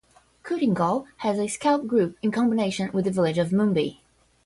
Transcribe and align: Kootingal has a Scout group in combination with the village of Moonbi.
Kootingal 0.43 1.05
has 1.17 1.37
a 1.37 1.45
Scout 1.47 1.87
group 1.87 2.17
in 2.23 2.31
combination 2.31 2.89
with 2.91 3.05
the 3.05 3.11
village 3.11 3.37
of 3.37 3.51
Moonbi. 3.51 3.99